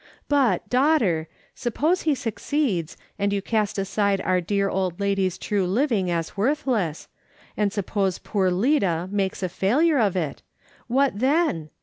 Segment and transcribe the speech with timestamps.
[0.27, 6.09] But, daughter, suppose he succeeds, and you cast aside our dear old lady's true living
[6.09, 7.07] as worthless,
[7.55, 10.41] and suppose poor Lida makes a failure of it,
[10.87, 11.69] what then